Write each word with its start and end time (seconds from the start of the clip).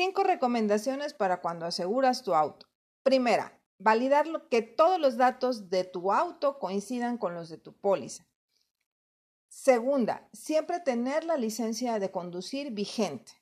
Cinco 0.00 0.22
recomendaciones 0.22 1.12
para 1.12 1.40
cuando 1.40 1.66
aseguras 1.66 2.22
tu 2.22 2.32
auto. 2.32 2.68
Primera, 3.02 3.60
validar 3.78 4.26
que 4.48 4.62
todos 4.62 5.00
los 5.00 5.16
datos 5.16 5.70
de 5.70 5.82
tu 5.82 6.12
auto 6.12 6.60
coincidan 6.60 7.18
con 7.18 7.34
los 7.34 7.48
de 7.48 7.58
tu 7.58 7.72
póliza. 7.72 8.24
Segunda, 9.48 10.28
siempre 10.32 10.78
tener 10.78 11.24
la 11.24 11.36
licencia 11.36 11.98
de 11.98 12.12
conducir 12.12 12.70
vigente. 12.70 13.32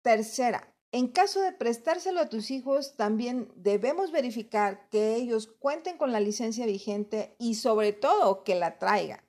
Tercera, 0.00 0.74
en 0.90 1.08
caso 1.08 1.42
de 1.42 1.52
prestárselo 1.52 2.20
a 2.20 2.30
tus 2.30 2.50
hijos, 2.50 2.96
también 2.96 3.52
debemos 3.54 4.10
verificar 4.10 4.88
que 4.88 5.16
ellos 5.16 5.48
cuenten 5.58 5.98
con 5.98 6.12
la 6.12 6.20
licencia 6.20 6.64
vigente 6.64 7.36
y 7.38 7.56
sobre 7.56 7.92
todo 7.92 8.42
que 8.42 8.54
la 8.54 8.78
traigan. 8.78 9.20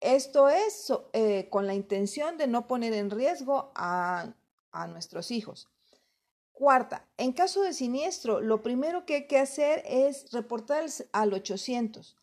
Esto 0.00 0.48
es 0.48 0.92
eh, 1.12 1.48
con 1.50 1.68
la 1.68 1.74
intención 1.74 2.36
de 2.36 2.48
no 2.48 2.66
poner 2.66 2.94
en 2.94 3.10
riesgo 3.10 3.70
a 3.76 4.34
a 4.72 4.86
nuestros 4.86 5.30
hijos. 5.30 5.68
Cuarta, 6.52 7.06
en 7.16 7.32
caso 7.32 7.62
de 7.62 7.72
siniestro, 7.72 8.40
lo 8.40 8.62
primero 8.62 9.06
que 9.06 9.14
hay 9.14 9.26
que 9.26 9.38
hacer 9.38 9.82
es 9.86 10.30
reportar 10.32 10.84
al 11.12 11.32
800. 11.32 12.16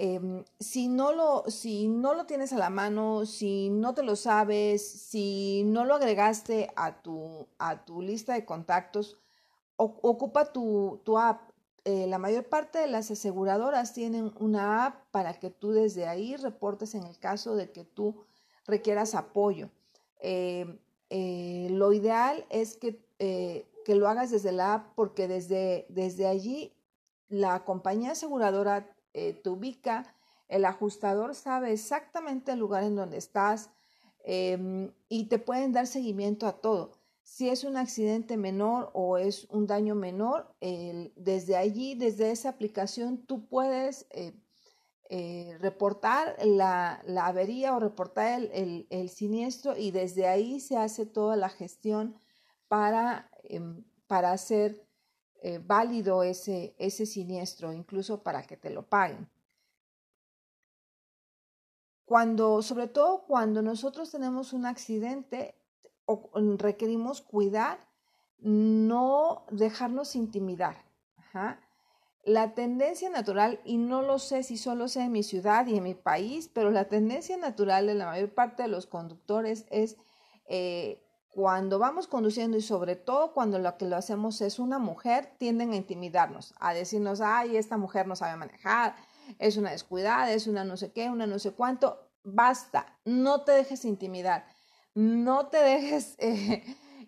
Em, 0.00 0.44
si, 0.60 0.88
no 0.88 1.12
lo, 1.12 1.44
si 1.48 1.88
no 1.88 2.14
lo 2.14 2.26
tienes 2.26 2.52
a 2.52 2.58
la 2.58 2.70
mano, 2.70 3.26
si 3.26 3.68
no 3.70 3.94
te 3.94 4.02
lo 4.02 4.16
sabes, 4.16 4.88
si 4.88 5.64
no 5.64 5.84
lo 5.84 5.94
agregaste 5.94 6.70
a 6.76 7.02
tu, 7.02 7.48
a 7.58 7.84
tu 7.84 8.00
lista 8.00 8.34
de 8.34 8.44
contactos, 8.44 9.18
ocupa 9.76 10.52
tu, 10.52 11.00
tu 11.04 11.18
app. 11.18 11.50
Eh, 11.84 12.06
la 12.06 12.18
mayor 12.18 12.48
parte 12.48 12.78
de 12.78 12.86
las 12.86 13.10
aseguradoras 13.10 13.92
tienen 13.92 14.32
una 14.38 14.86
app 14.86 15.10
para 15.10 15.34
que 15.34 15.50
tú 15.50 15.72
desde 15.72 16.06
ahí 16.06 16.36
reportes 16.36 16.94
en 16.94 17.04
el 17.04 17.18
caso 17.18 17.56
de 17.56 17.72
que 17.72 17.84
tú 17.84 18.24
requieras 18.66 19.14
apoyo. 19.14 19.70
Em, 20.20 20.78
eh, 21.10 21.68
lo 21.70 21.92
ideal 21.92 22.44
es 22.50 22.76
que, 22.76 23.00
eh, 23.18 23.66
que, 23.84 23.94
lo 23.94 24.08
hagas 24.08 24.30
desde 24.30 24.52
la 24.52 24.74
app 24.74 24.94
porque 24.94 25.26
desde, 25.26 25.86
desde 25.88 26.26
allí 26.26 26.74
la 27.28 27.64
compañía 27.64 28.12
aseguradora 28.12 28.94
eh, 29.14 29.32
te 29.32 29.50
ubica, 29.50 30.14
el 30.48 30.64
ajustador 30.64 31.34
sabe 31.34 31.72
exactamente 31.72 32.52
el 32.52 32.58
lugar 32.58 32.84
en 32.84 32.96
donde 32.96 33.16
estás 33.18 33.70
em, 34.24 34.92
y 35.08 35.24
te 35.24 35.38
pueden 35.38 35.72
dar 35.72 35.86
seguimiento 35.86 36.46
a 36.46 36.60
todo. 36.60 36.92
Si 37.22 37.48
es 37.50 37.64
un 37.64 37.76
accidente 37.76 38.36
menor 38.36 38.90
o 38.94 39.18
es 39.18 39.46
un 39.50 39.66
daño 39.66 39.94
menor, 39.94 40.54
desde 40.60 41.56
allí, 41.56 41.94
desde 41.94 42.30
esa 42.30 42.48
aplicación, 42.48 43.18
tú 43.18 43.46
puedes 43.46 44.06
eh, 45.10 45.56
reportar 45.60 46.36
la, 46.44 47.02
avería 47.22 47.74
o 47.74 47.80
reportar 47.80 48.42
el, 48.52 49.08
siniestro 49.08 49.76
y 49.76 49.90
desde 49.90 50.26
ahí 50.26 50.60
se 50.60 50.76
hace 50.76 51.06
toda 51.06 51.36
la 51.36 51.48
gestión 51.48 52.20
para, 52.68 53.30
em, 53.44 53.84
para 54.06 54.32
hacer 54.32 54.86
eh, 55.42 55.60
válido 55.64 56.22
ese, 56.22 56.74
ese 56.78 57.06
siniestro, 57.06 57.72
incluso 57.72 58.22
para 58.22 58.42
que 58.42 58.56
te 58.56 58.70
lo 58.70 58.88
paguen. 58.88 59.28
Cuando, 62.04 62.62
sobre 62.62 62.88
todo 62.88 63.24
cuando 63.26 63.62
nosotros 63.62 64.10
tenemos 64.10 64.52
un 64.52 64.66
accidente, 64.66 65.54
o 66.04 66.30
requerimos 66.56 67.20
cuidar, 67.20 67.78
no 68.38 69.44
dejarnos 69.50 70.16
intimidar. 70.16 70.84
La 72.28 72.52
tendencia 72.52 73.08
natural, 73.08 73.58
y 73.64 73.78
no 73.78 74.02
lo 74.02 74.18
sé 74.18 74.42
si 74.42 74.58
solo 74.58 74.88
sea 74.88 75.06
en 75.06 75.12
mi 75.12 75.22
ciudad 75.22 75.66
y 75.66 75.78
en 75.78 75.82
mi 75.82 75.94
país, 75.94 76.50
pero 76.52 76.70
la 76.70 76.84
tendencia 76.84 77.38
natural 77.38 77.86
de 77.86 77.94
la 77.94 78.04
mayor 78.04 78.34
parte 78.34 78.64
de 78.64 78.68
los 78.68 78.86
conductores 78.86 79.64
es 79.70 79.96
eh, 80.46 81.02
cuando 81.30 81.78
vamos 81.78 82.06
conduciendo 82.06 82.58
y 82.58 82.60
sobre 82.60 82.96
todo 82.96 83.32
cuando 83.32 83.58
lo 83.58 83.78
que 83.78 83.86
lo 83.86 83.96
hacemos 83.96 84.42
es 84.42 84.58
una 84.58 84.78
mujer, 84.78 85.32
tienden 85.38 85.72
a 85.72 85.76
intimidarnos, 85.76 86.52
a 86.60 86.74
decirnos, 86.74 87.22
ay, 87.22 87.56
esta 87.56 87.78
mujer 87.78 88.06
no 88.06 88.14
sabe 88.14 88.36
manejar, 88.36 88.94
es 89.38 89.56
una 89.56 89.70
descuidada, 89.70 90.30
es 90.30 90.46
una 90.46 90.64
no 90.64 90.76
sé 90.76 90.92
qué, 90.92 91.08
una 91.08 91.26
no 91.26 91.38
sé 91.38 91.52
cuánto. 91.52 92.10
Basta, 92.24 92.98
no 93.06 93.42
te 93.44 93.52
dejes 93.52 93.86
intimidar, 93.86 94.44
no 94.94 95.46
te 95.46 95.58
dejes 95.58 96.14
eh, 96.18 96.62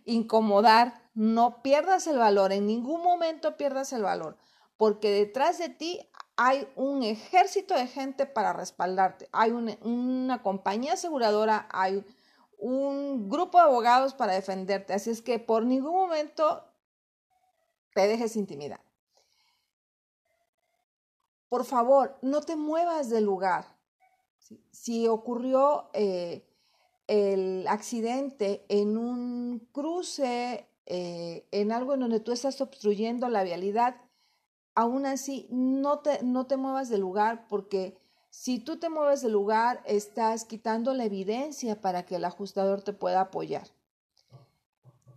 incomodar, 0.07 0.95
no 1.13 1.61
pierdas 1.63 2.07
el 2.07 2.17
valor, 2.17 2.53
en 2.53 2.67
ningún 2.67 3.03
momento 3.03 3.59
pierdas 3.59 3.93
el 3.93 4.03
valor 4.03 4.39
porque 4.81 5.11
detrás 5.11 5.59
de 5.59 5.69
ti 5.69 6.01
hay 6.39 6.67
un 6.75 7.03
ejército 7.03 7.75
de 7.75 7.87
gente 7.87 8.25
para 8.25 8.55
respaldarte, 8.55 9.29
hay 9.31 9.51
una, 9.51 10.43
compañía 10.43 10.95
aseguradora, 10.95 11.69
hay 11.71 12.03
un 12.57 13.29
grupo 13.29 13.59
de 13.59 13.65
abogados 13.65 14.15
para 14.15 14.33
defenderte, 14.33 14.95
así 14.95 15.11
es 15.11 15.21
que 15.21 15.39
por 15.39 15.67
ningún 15.67 15.93
momento 15.93 16.65
te 17.95 18.09
dejes 18.09 18.37
intimidar. 18.37 18.81
Por 21.51 21.67
favor, 21.67 22.17
no 22.23 22.41
te 22.41 22.57
muevas 22.57 23.11
del 23.11 23.25
lugar. 23.25 23.77
Si 24.71 25.09
ocurrió 25.09 25.91
eh, 25.93 26.49
el 27.07 27.67
accidente 27.69 28.65
en 28.71 28.97
un 28.97 29.59
cruce, 29.73 30.71
eh, 30.87 31.47
en 31.51 31.71
algo 31.71 31.93
en 31.93 32.01
donde 32.01 32.21
tú 32.21 32.33
estás 32.33 32.63
obstruyendo 32.63 33.29
la 33.29 33.45
vialidad, 33.45 34.01
aún 34.75 35.07
así 35.07 35.47
no 35.51 36.01
te, 36.01 36.23
no 36.23 36.47
te 36.47 36.57
muevas 36.57 36.89
del 36.89 37.01
lugar 37.01 37.47
porque 37.49 37.99
si 38.31 38.61
tú 38.61 38.79
te 38.79 38.89
mueves 38.89 39.23
del 39.23 39.33
lugar 39.33 39.83
estás 39.85 40.45
quitando 40.45 40.95
la 40.95 41.05
evidencia 41.05 41.81
para 41.81 42.07
que 42.07 42.17
el 42.17 42.25
ajustador 42.25 42.83
te 42.83 42.93
pueda 42.93 43.21
apoyar. 43.21 43.69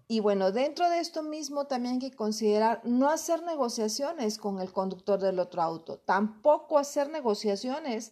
Y 0.07 0.19
bueno, 0.19 0.51
dentro 0.51 0.89
de 0.89 0.99
esto 0.99 1.23
mismo 1.23 1.65
también 1.65 1.95
hay 1.95 2.11
que 2.11 2.15
considerar 2.15 2.81
no 2.83 3.09
hacer 3.09 3.41
negociaciones 3.43 4.37
con 4.37 4.59
el 4.59 4.71
conductor 4.71 5.19
del 5.19 5.39
otro 5.39 5.61
auto, 5.61 5.97
tampoco 5.99 6.77
hacer 6.77 7.09
negociaciones 7.09 8.11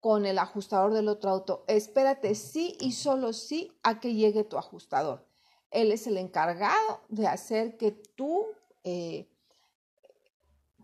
con 0.00 0.26
el 0.26 0.38
ajustador 0.38 0.92
del 0.92 1.08
otro 1.08 1.30
auto. 1.30 1.64
Espérate 1.66 2.34
sí 2.34 2.76
y 2.80 2.92
solo 2.92 3.32
sí 3.32 3.72
a 3.82 4.00
que 4.00 4.14
llegue 4.14 4.44
tu 4.44 4.58
ajustador. 4.58 5.26
Él 5.70 5.92
es 5.92 6.06
el 6.06 6.16
encargado 6.16 7.00
de 7.08 7.26
hacer 7.26 7.76
que 7.76 7.92
tú 7.92 8.46
eh, 8.84 9.28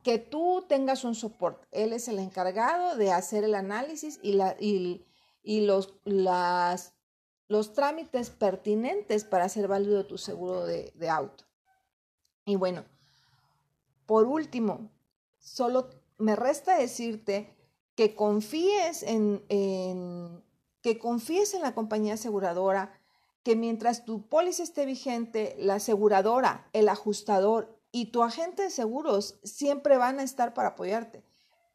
que 0.04 0.19
tú 0.19 0.65
tengas 0.69 1.03
un 1.03 1.15
soporte. 1.15 1.66
Él 1.72 1.94
es 1.94 2.06
el 2.09 2.19
encargado 2.19 2.94
de 2.94 3.10
hacer 3.10 3.42
el 3.42 3.54
análisis 3.54 4.20
y, 4.22 4.34
la, 4.34 4.54
y, 4.60 5.03
los, 5.62 5.94
las, 6.04 6.92
los 7.48 7.72
trámites 7.72 8.28
pertinentes 8.28 9.25
para 9.25 9.44
hacer 9.47 9.66
válido 9.66 10.06
tu 10.06 10.19
seguro 10.19 10.66
de, 10.66 11.09
auto. 11.09 11.44
Y 12.44 12.56
bueno, 12.56 12.84
por 14.04 14.26
último, 14.26 14.91
solo 15.38 15.88
me 16.19 16.37
resta 16.37 16.76
decirte 16.76 17.56
que 17.97 18.14
confíes 18.14 19.03
en, 19.04 19.43
en, 19.48 20.44
que 20.82 20.98
confíes 20.98 21.54
en 21.54 21.62
la 21.62 21.75
compañía 21.75 22.14
aseguradora, 22.14 22.93
que 23.43 23.56
mientras 23.56 24.04
tu 24.04 24.28
póliza 24.28 24.64
esté 24.64 24.84
vigente, 24.84 25.56
la 25.59 25.76
aseguradora, 25.76 26.69
el 26.75 26.91
ajustador 26.91 27.75
y 27.94 28.06
tu 28.06 28.25
agente 28.25 28.65
de 28.65 28.71
seguros 28.71 29.38
siempre 29.44 29.97
van 29.99 30.19
a 30.19 30.25
estar 30.25 30.53
para 30.53 30.71
apoyarte. 30.71 31.25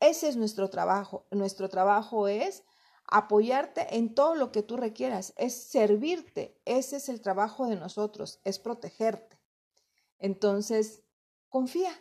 Ese 0.02 0.28
es 0.28 0.36
nuestro 0.36 0.70
trabajo. 0.70 1.26
Nuestro 1.32 1.70
trabajo 1.70 2.28
es 2.28 2.66
apoyarte 3.06 3.96
en 3.96 4.14
todo 4.14 4.36
lo 4.36 4.52
que 4.52 4.62
tú 4.62 4.76
requieras, 4.76 5.34
es 5.38 5.56
servirte. 5.56 6.60
Ese 6.66 6.98
es 6.98 7.08
el 7.08 7.22
trabajo 7.22 7.68
de 7.68 7.78
nosotros, 7.78 8.42
es 8.44 8.60
protegerte. 8.60 9.40
Entonces, 10.18 11.04
confía. 11.48 11.92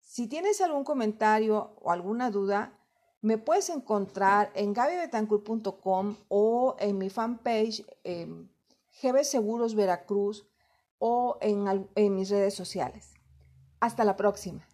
Si 0.00 0.28
tienes 0.28 0.60
algún 0.60 0.84
comentario 0.84 1.74
o 1.80 1.90
alguna 1.90 2.30
duda, 2.30 2.78
me 3.22 3.38
puedes 3.38 3.70
encontrar 3.70 4.52
en 4.54 4.72
gabybetancourt.com 4.72 6.16
o 6.28 6.76
en 6.78 6.96
mi 6.96 7.10
fanpage 7.10 7.84
eh, 8.04 8.46
Seguros 9.24 9.74
Veracruz 9.74 10.46
o 10.98 11.38
en, 11.40 12.14
mis 12.14 12.30
redes 12.30 12.54
sociales. 12.54 13.14
Hasta 13.80 14.04
la 14.04 14.16
próxima. 14.16 14.66